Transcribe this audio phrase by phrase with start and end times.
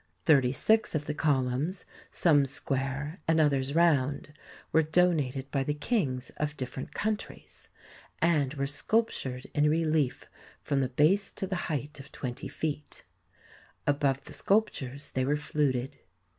[0.25, 4.33] Thirty six of the columns, some square and others round,
[4.71, 7.69] were donated by the kings of different countries,
[8.19, 10.25] and were sculptured in relief
[10.63, 13.03] from the base to the height of twenty feet.
[13.85, 15.99] Above the sculptures they were fluted.